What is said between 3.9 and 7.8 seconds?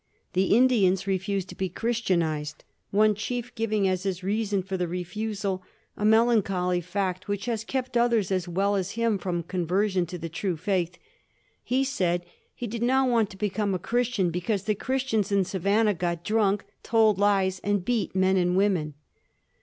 his reason for the refusal a melancholy fact which has